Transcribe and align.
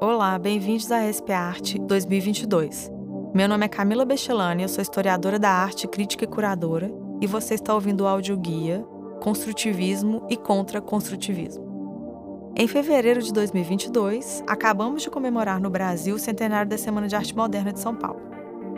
Olá, 0.00 0.38
bem-vindos 0.38 0.92
à 0.92 1.10
SP 1.10 1.32
Arte 1.32 1.76
2022. 1.76 2.88
Meu 3.34 3.48
nome 3.48 3.66
é 3.66 3.68
Camila 3.68 4.04
Bechelani, 4.04 4.62
eu 4.62 4.68
sou 4.68 4.80
historiadora 4.80 5.40
da 5.40 5.50
arte, 5.50 5.88
crítica 5.88 6.22
e 6.22 6.28
curadora, 6.28 6.88
e 7.20 7.26
você 7.26 7.54
está 7.54 7.74
ouvindo 7.74 8.02
o 8.02 8.06
audioguia 8.06 8.86
Construtivismo 9.20 10.24
e 10.30 10.36
Contra-Construtivismo. 10.36 12.52
Em 12.54 12.68
fevereiro 12.68 13.20
de 13.20 13.32
2022, 13.32 14.44
acabamos 14.46 15.02
de 15.02 15.10
comemorar 15.10 15.60
no 15.60 15.68
Brasil 15.68 16.14
o 16.14 16.18
centenário 16.18 16.70
da 16.70 16.78
Semana 16.78 17.08
de 17.08 17.16
Arte 17.16 17.36
Moderna 17.36 17.72
de 17.72 17.80
São 17.80 17.96
Paulo. 17.96 18.20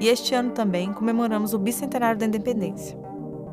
E 0.00 0.08
este 0.08 0.34
ano 0.34 0.52
também 0.52 0.90
comemoramos 0.90 1.52
o 1.52 1.58
bicentenário 1.58 2.18
da 2.18 2.24
independência. 2.24 2.98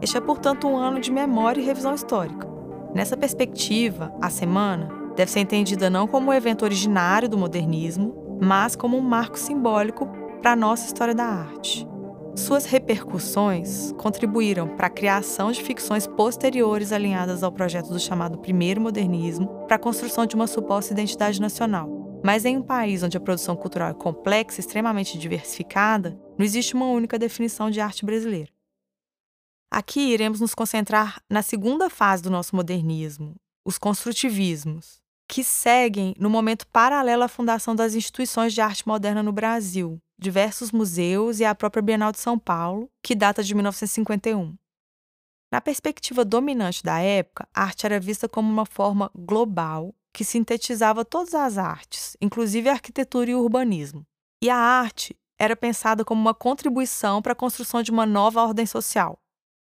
Este 0.02 0.16
é, 0.16 0.22
portanto, 0.22 0.70
um 0.70 0.78
ano 0.78 1.02
de 1.02 1.12
memória 1.12 1.60
e 1.60 1.66
revisão 1.66 1.94
histórica. 1.94 2.48
Nessa 2.96 3.18
perspectiva, 3.18 4.14
a 4.22 4.30
semana 4.30 4.97
deve 5.18 5.32
ser 5.32 5.40
entendida 5.40 5.90
não 5.90 6.08
como 6.08 6.30
um 6.30 6.34
evento 6.34 6.64
originário 6.64 7.28
do 7.28 7.40
modernismo, 7.40 8.38
mas 8.40 8.76
como 8.76 8.96
um 8.96 9.02
marco 9.02 9.38
simbólico 9.38 10.08
para 10.44 10.52
a 10.52 10.56
nossa 10.56 10.86
história 10.86 11.16
da 11.16 11.26
arte. 11.26 11.88
Suas 12.36 12.66
repercussões 12.66 13.92
contribuíram 13.94 14.68
para 14.68 14.86
a 14.86 14.92
criação 14.92 15.52
de 15.52 15.64
ficções 15.64 16.06
posteriores 16.06 16.92
alinhadas 16.92 17.42
ao 17.42 17.52
projeto 17.52 17.90
do 17.90 18.00
chamado 18.00 18.38
primeiro 18.38 18.80
modernismo 18.80 19.48
para 19.66 19.78
a 19.78 19.80
construção 19.80 20.28
de 20.28 20.36
uma 20.36 20.46
suposta 20.46 20.94
identidade 20.94 21.42
nacional. 21.42 21.90
Mas 22.24 22.46
em 22.46 22.58
um 22.58 22.62
país 22.62 23.02
onde 23.02 23.18
a 23.18 23.20
produção 23.20 23.56
cultural 23.56 23.90
é 23.90 23.94
complexa 23.96 24.60
e 24.60 24.62
extremamente 24.62 25.18
diversificada, 25.18 26.16
não 26.38 26.46
existe 26.46 26.76
uma 26.76 26.86
única 26.86 27.18
definição 27.18 27.72
de 27.72 27.82
arte 27.82 28.06
brasileira. 28.06 28.52
Aqui 29.72 30.14
iremos 30.14 30.40
nos 30.40 30.54
concentrar 30.54 31.20
na 31.28 31.42
segunda 31.42 31.90
fase 31.90 32.22
do 32.22 32.30
nosso 32.30 32.56
modernismo, 32.56 33.36
os 33.66 33.80
construtivismos, 33.80 35.02
que 35.28 35.44
seguem 35.44 36.16
no 36.18 36.30
momento 36.30 36.66
paralelo 36.68 37.24
à 37.24 37.28
fundação 37.28 37.76
das 37.76 37.94
instituições 37.94 38.54
de 38.54 38.62
arte 38.62 38.88
moderna 38.88 39.22
no 39.22 39.32
Brasil, 39.32 40.00
diversos 40.18 40.72
museus 40.72 41.40
e 41.40 41.46
a 41.46 41.54
própria 41.54 41.82
Bienal 41.82 42.12
de 42.12 42.20
São 42.20 42.40
Paulo, 42.40 42.90
que 43.04 43.14
data 43.14 43.44
de 43.44 43.54
1951. 43.54 44.56
Na 45.52 45.62
perspectiva 45.62 46.26
dominante 46.26 46.84
da 46.84 47.00
época, 47.00 47.48
a 47.54 47.64
arte 47.64 47.86
era 47.86 48.00
vista 48.00 48.28
como 48.28 48.52
uma 48.52 48.66
forma 48.66 49.12
global 49.16 49.94
que 50.14 50.24
sintetizava 50.24 51.06
todas 51.06 51.34
as 51.36 51.58
artes, 51.58 52.18
inclusive 52.20 52.70
a 52.70 52.74
arquitetura 52.74 53.30
e 53.30 53.36
o 53.36 53.42
urbanismo. 53.42 54.06
E 54.44 54.50
a 54.50 54.58
arte 54.58 55.16
era 55.40 55.56
pensada 55.56 56.04
como 56.04 56.20
uma 56.20 56.34
contribuição 56.34 57.22
para 57.22 57.34
a 57.34 57.36
construção 57.36 57.84
de 57.84 57.92
uma 57.92 58.06
nova 58.06 58.42
ordem 58.42 58.66
social. 58.66 59.20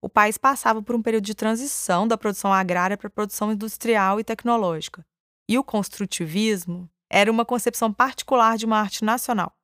O 0.02 0.08
país 0.08 0.36
passava 0.36 0.82
por 0.82 0.94
um 0.94 1.02
período 1.02 1.24
de 1.24 1.34
transição 1.34 2.06
da 2.06 2.18
produção 2.18 2.52
agrária 2.52 2.96
para 2.96 3.06
a 3.06 3.10
produção 3.10 3.50
industrial 3.50 4.20
e 4.20 4.24
tecnológica, 4.24 5.04
e 5.48 5.58
o 5.58 5.64
construtivismo 5.64 6.88
era 7.10 7.30
uma 7.30 7.44
concepção 7.44 7.92
particular 7.92 8.56
de 8.56 8.66
uma 8.66 8.78
arte 8.78 9.04
nacional. 9.04 9.54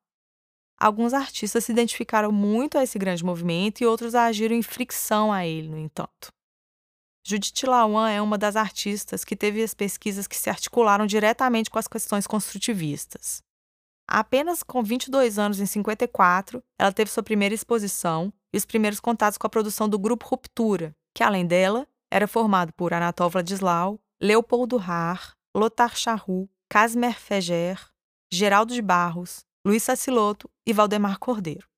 Alguns 0.79 1.13
artistas 1.13 1.65
se 1.65 1.73
identificaram 1.73 2.33
muito 2.33 2.79
a 2.79 2.83
esse 2.83 2.99
grande 2.99 3.25
movimento 3.25 3.83
e 3.83 3.87
outros 3.87 4.15
agiram 4.15 4.57
em 4.57 4.63
fricção 4.63 5.33
a 5.33 5.45
ele, 5.45 5.69
no 5.69 5.79
entanto. 5.79 6.33
Judith 7.27 7.67
Lawan 7.67 8.11
é 8.11 8.23
uma 8.23 8.39
das 8.39 8.57
artistas 8.57 9.25
que 9.25 9.37
teve 9.37 9.63
as 9.63 9.75
pesquisas 9.75 10.27
que 10.27 10.37
se 10.37 10.49
articularam 10.49 11.07
diretamente 11.07 11.69
com 11.69 11.79
as 11.79 11.87
questões 11.87 12.27
construtivistas. 12.27 13.43
Apenas 14.09 14.63
com 14.63 14.83
22 14.83 15.39
anos, 15.39 15.61
em 15.61 15.67
54, 15.67 16.63
ela 16.79 16.93
teve 16.93 17.11
sua 17.11 17.23
primeira 17.23 17.55
exposição 17.55 18.33
e 18.53 18.57
os 18.57 18.65
primeiros 18.65 18.99
contatos 18.99 19.39
com 19.39 19.47
a 19.47 19.51
produção 19.51 19.89
do 19.89 19.99
grupo 19.99 20.27
Ruptura, 20.27 20.97
que, 21.15 21.23
além 21.23 21.47
dela, 21.47 21.87
era 22.11 22.27
formado 22.27 22.73
por 22.73 22.93
Anatol 22.93 23.31
Vladislau, 23.31 24.01
Leopoldo 24.21 24.79
Har, 24.79 25.37
Lothar 25.55 25.97
Charroux, 25.97 26.49
Casmer 26.69 27.19
Feger, 27.19 27.91
Geraldo 28.33 28.73
de 28.73 28.81
Barros, 28.81 29.45
Luiz 29.67 29.83
Saciloto 29.83 30.49
e 30.65 30.73
Valdemar 30.73 31.19
Cordeiro. 31.19 31.69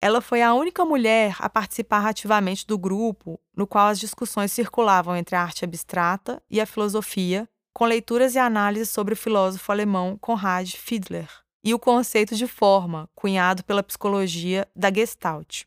Ela 0.00 0.20
foi 0.20 0.42
a 0.42 0.54
única 0.54 0.84
mulher 0.84 1.36
a 1.40 1.50
participar 1.50 2.06
ativamente 2.06 2.64
do 2.64 2.78
grupo 2.78 3.40
no 3.56 3.66
qual 3.66 3.88
as 3.88 3.98
discussões 3.98 4.52
circulavam 4.52 5.16
entre 5.16 5.34
a 5.34 5.42
arte 5.42 5.64
abstrata 5.64 6.40
e 6.48 6.60
a 6.60 6.66
filosofia, 6.66 7.48
com 7.74 7.84
leituras 7.84 8.36
e 8.36 8.38
análises 8.38 8.90
sobre 8.90 9.14
o 9.14 9.16
filósofo 9.16 9.72
alemão 9.72 10.16
Konrad 10.16 10.72
Fiedler 10.72 11.28
e 11.64 11.74
o 11.74 11.78
conceito 11.78 12.36
de 12.36 12.46
forma, 12.46 13.10
cunhado 13.12 13.64
pela 13.64 13.82
psicologia 13.82 14.68
da 14.74 14.92
Gestalt. 14.92 15.64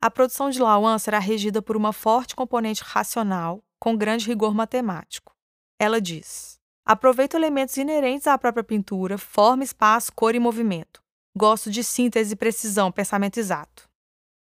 A 0.00 0.08
produção 0.08 0.50
de 0.50 0.60
Lawan 0.60 0.96
será 0.98 1.18
regida 1.18 1.60
por 1.60 1.76
uma 1.76 1.92
forte 1.92 2.36
componente 2.36 2.84
racional, 2.84 3.60
com 3.80 3.96
grande 3.96 4.28
rigor 4.28 4.54
matemático. 4.54 5.37
Ela 5.78 6.00
diz: 6.00 6.58
Aproveito 6.84 7.34
elementos 7.34 7.76
inerentes 7.76 8.26
à 8.26 8.36
própria 8.36 8.64
pintura, 8.64 9.16
forma, 9.16 9.62
espaço, 9.62 10.12
cor 10.12 10.34
e 10.34 10.40
movimento. 10.40 11.02
Gosto 11.36 11.70
de 11.70 11.84
síntese, 11.84 12.34
precisão, 12.34 12.90
pensamento 12.90 13.38
exato. 13.38 13.88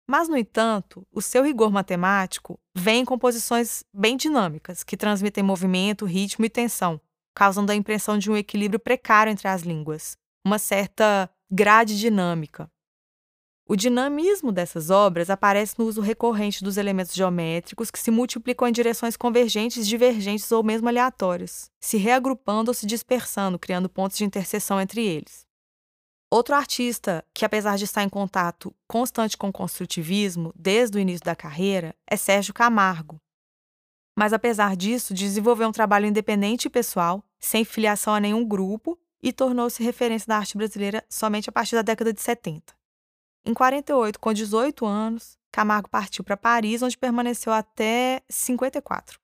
Mas, 0.10 0.30
no 0.30 0.38
entanto, 0.38 1.06
o 1.12 1.22
seu 1.22 1.44
rigor 1.44 1.70
matemático 1.70 2.58
vem 2.74 3.02
em 3.02 3.06
composições 3.06 3.84
bem 3.94 4.16
dinâmicas, 4.16 4.84
que 4.84 4.96
transmitem 4.96 5.44
movimento, 5.44 6.06
ritmo 6.06 6.46
e 6.46 6.50
tensão, 6.50 7.00
causando 7.36 7.72
a 7.72 7.76
impressão 7.76 8.18
de 8.18 8.32
um 8.32 8.38
equilíbrio 8.38 8.80
precário 8.80 9.30
entre 9.30 9.50
as 9.50 9.62
línguas, 9.62 10.18
uma 10.46 10.58
certa 10.58 11.30
grade 11.52 12.00
dinâmica. 12.00 12.72
O 13.70 13.76
dinamismo 13.76 14.50
dessas 14.50 14.90
obras 14.90 15.30
aparece 15.30 15.76
no 15.78 15.84
uso 15.86 16.00
recorrente 16.00 16.64
dos 16.64 16.78
elementos 16.78 17.14
geométricos 17.14 17.92
que 17.92 18.00
se 18.00 18.10
multiplicam 18.10 18.66
em 18.66 18.72
direções 18.72 19.18
convergentes, 19.18 19.86
divergentes 19.86 20.50
ou 20.54 20.64
mesmo 20.64 20.88
aleatórias, 20.88 21.70
se 21.78 21.98
reagrupando 21.98 22.72
ou 22.72 22.74
se 22.74 22.86
dispersando, 22.86 23.60
criando 23.60 23.90
pontos 23.90 24.18
de 24.18 24.24
interseção 24.24 24.80
entre 24.80 25.06
eles. 25.06 25.46
Outro 26.32 26.56
artista 26.56 27.26
que, 27.34 27.44
apesar 27.44 27.78
de 27.78 27.84
estar 27.84 28.04
em 28.04 28.10
contato 28.10 28.74
constante 28.88 29.36
com 29.36 29.50
o 29.50 29.54
construtivismo 29.54 30.54
desde 30.56 30.98
o 30.98 31.02
início 31.02 31.26
da 31.26 31.36
carreira, 31.36 31.94
é 32.10 32.16
Sérgio 32.16 32.54
Camargo. 32.54 33.20
Mas, 34.18 34.32
apesar 34.32 34.78
disso, 34.78 35.14
desenvolveu 35.14 35.68
um 35.68 35.74
trabalho 35.74 36.06
independente 36.06 36.68
e 36.68 36.70
pessoal, 36.70 37.22
sem 37.38 37.66
filiação 37.66 38.14
a 38.14 38.20
nenhum 38.22 38.46
grupo, 38.46 38.98
e 39.22 39.34
tornou-se 39.34 39.84
referência 39.84 40.28
da 40.28 40.38
arte 40.38 40.56
brasileira 40.56 41.04
somente 41.10 41.50
a 41.50 41.52
partir 41.52 41.76
da 41.76 41.82
década 41.82 42.14
de 42.14 42.22
70. 42.22 42.77
Em 43.48 43.54
48, 43.54 44.20
com 44.20 44.34
18 44.34 44.86
anos, 44.86 45.38
Camargo 45.54 45.90
partiu 45.90 46.22
para 46.22 46.36
Paris, 46.36 46.82
onde 46.82 46.98
permaneceu 46.98 47.54
até 47.54 48.22
54. 48.30 49.18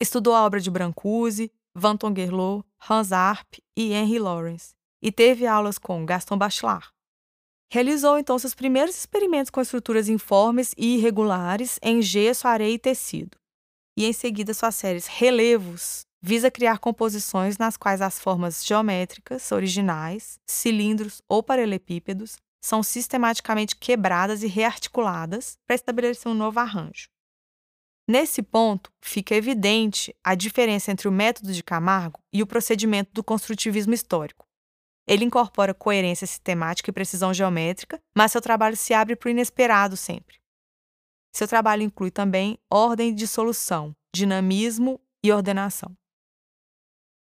Estudou 0.00 0.34
a 0.34 0.42
obra 0.42 0.58
de 0.58 0.70
Brancusi, 0.70 1.52
Van 1.74 1.94
Tongerlot, 1.94 2.64
Hans 2.88 3.12
Arp 3.12 3.56
e 3.76 3.92
Henry 3.92 4.18
Lawrence, 4.18 4.74
e 5.02 5.12
teve 5.12 5.46
aulas 5.46 5.76
com 5.76 6.06
Gaston 6.06 6.38
Bachelard. 6.38 6.88
Realizou 7.70 8.18
então 8.18 8.38
seus 8.38 8.54
primeiros 8.54 8.96
experimentos 8.96 9.50
com 9.50 9.60
estruturas 9.60 10.08
informes 10.08 10.74
e 10.74 10.96
irregulares 10.96 11.78
em 11.82 12.00
gesso, 12.00 12.48
areia 12.48 12.72
e 12.72 12.78
tecido. 12.78 13.36
E 13.98 14.06
em 14.06 14.14
seguida 14.14 14.54
suas 14.54 14.76
séries 14.76 15.06
Relevos 15.06 16.06
visa 16.22 16.50
criar 16.50 16.78
composições 16.78 17.58
nas 17.58 17.76
quais 17.76 18.00
as 18.00 18.18
formas 18.18 18.64
geométricas 18.64 19.52
originais, 19.52 20.40
cilindros 20.46 21.20
ou 21.28 21.42
paralelepípedos 21.42 22.38
são 22.60 22.82
sistematicamente 22.82 23.76
quebradas 23.76 24.42
e 24.42 24.46
rearticuladas 24.46 25.58
para 25.66 25.76
estabelecer 25.76 26.30
um 26.30 26.34
novo 26.34 26.58
arranjo. 26.58 27.08
Nesse 28.08 28.42
ponto, 28.42 28.90
fica 29.02 29.34
evidente 29.34 30.14
a 30.24 30.34
diferença 30.34 30.90
entre 30.90 31.06
o 31.06 31.12
método 31.12 31.52
de 31.52 31.62
Camargo 31.62 32.20
e 32.32 32.42
o 32.42 32.46
procedimento 32.46 33.12
do 33.12 33.22
construtivismo 33.22 33.92
histórico. 33.92 34.46
Ele 35.06 35.24
incorpora 35.24 35.74
coerência 35.74 36.26
sistemática 36.26 36.90
e 36.90 36.92
precisão 36.92 37.32
geométrica, 37.34 38.00
mas 38.16 38.32
seu 38.32 38.40
trabalho 38.40 38.76
se 38.76 38.94
abre 38.94 39.14
para 39.14 39.28
o 39.28 39.30
inesperado 39.30 39.96
sempre. 39.96 40.38
Seu 41.34 41.46
trabalho 41.46 41.82
inclui 41.82 42.10
também 42.10 42.58
ordem 42.70 43.14
de 43.14 43.26
solução, 43.26 43.94
dinamismo 44.14 45.00
e 45.22 45.30
ordenação. 45.30 45.96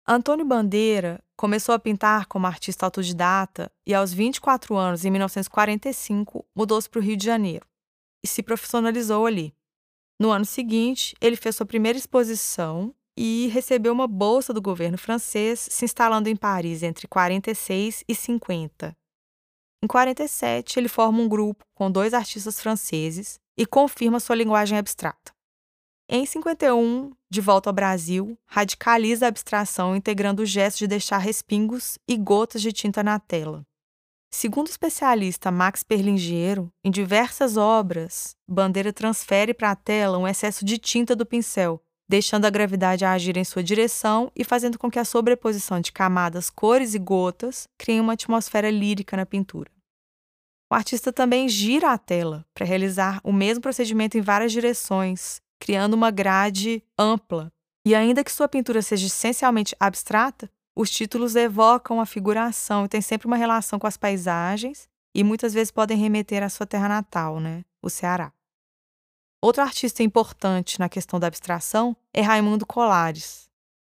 Antônio 0.07 0.45
Bandeira 0.45 1.25
começou 1.35 1.75
a 1.75 1.79
pintar 1.79 2.27
como 2.27 2.47
artista 2.47 2.85
autodidata 2.85 3.73
e, 3.87 3.95
aos 3.95 4.13
24 4.13 4.77
anos, 4.77 5.03
em 5.03 5.11
1945, 5.11 6.45
mudou-se 6.55 6.91
para 6.91 6.99
o 6.99 7.03
Rio 7.03 7.17
de 7.17 7.25
Janeiro 7.25 7.67
e 8.23 8.29
se 8.29 8.43
profissionalizou 8.43 9.25
ali. 9.25 9.55
No 10.21 10.31
ano 10.31 10.45
seguinte, 10.45 11.17
ele 11.23 11.37
fez 11.37 11.57
sua 11.57 11.65
primeira 11.65 11.97
exposição 11.97 12.95
e 13.17 13.49
recebeu 13.49 13.95
uma 13.95 14.07
bolsa 14.07 14.53
do 14.53 14.61
governo 14.61 14.99
francês, 14.99 15.69
se 15.71 15.87
instalando 15.87 16.29
em 16.29 16.37
Paris 16.37 16.83
entre 16.83 17.09
46 17.09 18.05
e 18.07 18.15
50. 18.15 18.95
Em 19.83 19.87
47, 19.87 20.79
ele 20.79 20.89
forma 20.89 21.19
um 21.19 21.29
grupo 21.29 21.65
com 21.75 21.91
dois 21.91 22.13
artistas 22.13 22.61
franceses 22.61 23.41
e 23.57 23.65
confirma 23.65 24.21
sua 24.21 24.37
linguagem 24.37 24.77
abstrata. 24.77 25.33
Em 26.07 26.27
51, 26.27 27.13
de 27.31 27.41
volta 27.41 27.71
ao 27.71 27.75
Brasil, 27.75 28.37
radicaliza 28.45 29.25
a 29.25 29.29
abstração 29.29 29.97
integrando 29.97 30.43
o 30.43 30.47
gesto 30.47 30.81
de 30.81 30.87
deixar 30.87 31.17
respingos 31.17 31.99
e 32.07 32.15
gotas 32.17 32.61
de 32.61 32.73
tinta 32.73 33.03
na 33.03 33.19
tela. 33.19 33.65
Segundo 34.31 34.67
o 34.67 34.71
especialista 34.71 35.51
Max 35.51 35.83
Perlingiero, 35.83 36.71
em 36.85 36.91
diversas 36.91 37.57
obras, 37.57 38.37
Bandeira 38.47 38.93
transfere 38.93 39.55
para 39.55 39.71
a 39.71 39.77
tela 39.77 40.19
um 40.19 40.29
excesso 40.29 40.63
de 40.63 40.77
tinta 40.77 41.17
do 41.17 41.25
pincel, 41.25 41.81
deixando 42.07 42.45
a 42.45 42.51
gravidade 42.51 43.05
agir 43.05 43.39
em 43.39 43.45
sua 43.45 43.63
direção 43.63 44.31
e 44.37 44.45
fazendo 44.45 44.79
com 44.79 44.91
que 44.91 44.99
a 44.99 45.07
sobreposição 45.07 45.81
de 45.81 45.91
camadas, 45.91 46.51
cores 46.51 46.95
e 46.95 46.99
gotas 46.99 47.67
crie 47.79 47.99
uma 47.99 48.13
atmosfera 48.13 48.71
lírica 48.71 49.17
na 49.17 49.25
pintura. 49.25 49.71
O 50.71 50.75
artista 50.75 51.13
também 51.13 51.49
gira 51.49 51.93
a 51.93 51.99
tela 51.99 52.45
para 52.53 52.67
realizar 52.67 53.21
o 53.23 53.33
mesmo 53.33 53.63
procedimento 53.63 54.19
em 54.19 54.21
várias 54.21 54.51
direções, 54.53 55.41
criando 55.65 55.95
uma 55.95 56.11
grade 56.11 56.85
ampla. 56.99 57.51
E 57.87 57.95
ainda 57.95 58.23
que 58.23 58.31
sua 58.31 58.47
pintura 58.47 58.83
seja 58.83 59.07
essencialmente 59.07 59.75
abstrata, 59.81 60.51
os 60.77 60.91
títulos 60.91 61.35
evocam 61.37 62.03
a 62.03 62.07
figuração 62.07 62.85
e 62.85 62.89
têm 62.89 63.01
sempre 63.01 63.27
uma 63.27 63.37
relação 63.37 63.79
com 63.79 63.87
as 63.87 63.97
paisagens 63.97 64.87
e 65.15 65.25
muitas 65.25 65.55
vezes 65.55 65.71
podem 65.71 65.97
remeter 65.97 66.43
à 66.43 66.51
sua 66.51 66.67
terra 66.67 66.87
natal, 66.87 67.41
né, 67.41 67.65
o 67.81 67.89
Ceará. 67.89 68.31
Outro 69.43 69.63
artista 69.63 70.03
importante 70.03 70.79
na 70.79 70.89
questão 70.89 71.19
da 71.19 71.29
abstração 71.29 71.97
é 72.13 72.21
Raimundo 72.21 72.67
Colares. 72.67 73.49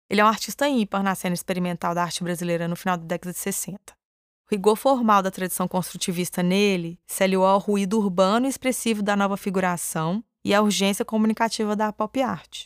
Ele 0.09 0.19
é 0.19 0.25
um 0.25 0.27
artista 0.27 0.67
ímpar 0.67 1.01
na 1.01 1.15
cena 1.15 1.35
experimental 1.35 1.95
da 1.95 2.03
arte 2.03 2.21
brasileira 2.21 2.67
no 2.67 2.75
final 2.75 2.97
da 2.97 3.05
década 3.05 3.31
de 3.31 3.39
60. 3.39 3.93
O 3.93 4.53
rigor 4.53 4.75
formal 4.75 5.21
da 5.23 5.31
tradição 5.31 5.69
construtivista 5.69 6.43
nele 6.43 6.99
se 7.07 7.23
aliou 7.23 7.45
ao 7.45 7.59
ruído 7.59 7.97
urbano 7.97 8.45
e 8.45 8.49
expressivo 8.49 9.01
da 9.01 9.15
nova 9.15 9.37
figuração 9.37 10.21
e 10.43 10.53
à 10.53 10.61
urgência 10.61 11.05
comunicativa 11.05 11.75
da 11.75 11.91
pop 11.91 12.21
art. 12.21 12.65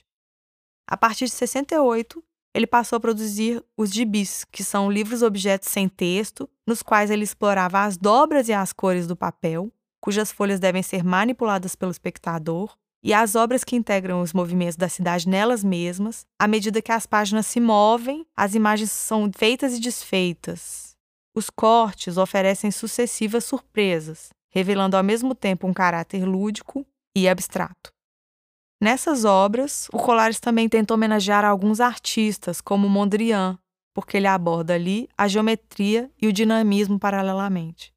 A 0.88 0.96
partir 0.96 1.26
de 1.26 1.32
68, 1.32 2.24
ele 2.54 2.66
passou 2.66 2.96
a 2.98 3.00
produzir 3.00 3.64
os 3.76 3.92
gibis, 3.92 4.46
que 4.46 4.64
são 4.64 4.90
livros-objetos 4.90 5.68
sem 5.70 5.90
texto, 5.90 6.50
nos 6.66 6.82
quais 6.82 7.12
ele 7.12 7.24
explorava 7.24 7.84
as 7.84 7.98
dobras 7.98 8.48
e 8.48 8.54
as 8.54 8.72
cores 8.72 9.08
do 9.08 9.16
papel, 9.16 9.72
cujas 10.00 10.32
folhas 10.32 10.60
devem 10.60 10.82
ser 10.82 11.04
manipuladas 11.04 11.76
pelo 11.76 11.92
espectador, 11.92 12.78
e 13.04 13.14
as 13.14 13.36
obras 13.36 13.64
que 13.64 13.76
integram 13.76 14.22
os 14.22 14.34
movimentos 14.34 14.78
da 14.78 14.88
cidade 14.88 15.28
nelas 15.28 15.64
mesmas, 15.64 16.26
à 16.40 16.48
medida 16.48 16.82
que 16.82 16.92
as 16.92 17.06
páginas 17.06 17.46
se 17.46 17.60
movem, 17.60 18.26
as 18.36 18.56
imagens 18.56 18.92
são 18.92 19.30
feitas 19.36 19.76
e 19.76 19.80
desfeitas. 19.80 20.96
Os 21.36 21.50
cortes 21.50 22.18
oferecem 22.18 22.72
sucessivas 22.72 23.44
surpresas, 23.44 24.30
revelando 24.50 24.96
ao 24.96 25.04
mesmo 25.04 25.36
tempo 25.36 25.68
um 25.68 25.74
caráter 25.74 26.26
lúdico 26.26 26.86
e 27.16 27.30
abstrato. 27.30 27.92
Nessas 28.82 29.24
obras, 29.24 29.88
o 29.94 29.98
Colares 29.98 30.40
também 30.40 30.68
tenta 30.68 30.94
homenagear 30.94 31.46
alguns 31.46 31.80
artistas, 31.80 32.60
como 32.60 32.90
Mondrian, 32.90 33.58
porque 33.94 34.18
ele 34.18 34.28
aborda 34.28 34.74
ali 34.74 35.08
a 35.18 35.28
geometria 35.28 36.12
e 36.22 36.28
o 36.28 36.34
dinamismo 36.34 37.00
paralelamente. 37.00 37.95